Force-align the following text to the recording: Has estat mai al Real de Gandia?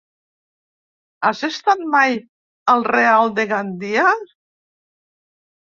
Has 1.29 1.41
estat 1.49 1.85
mai 1.97 2.17
al 2.75 2.89
Real 2.91 3.33
de 3.41 3.47
Gandia? 3.55 4.11